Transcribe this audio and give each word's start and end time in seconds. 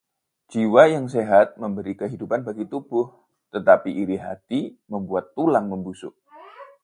Jiwa 0.51 0.83
yang 0.95 1.05
sehat 1.15 1.47
memberi 1.61 1.93
kehidupan 2.01 2.41
bagi 2.47 2.65
tubuh, 2.73 3.07
tetapi 3.53 3.89
iri 4.01 4.17
hati 4.25 4.61
membuat 4.91 5.25
tulang 5.37 5.65
membusuk. 5.73 6.13